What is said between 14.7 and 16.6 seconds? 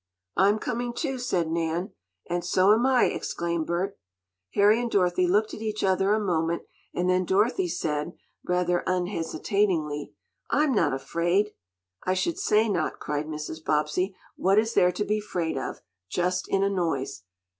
there to be afraid of, just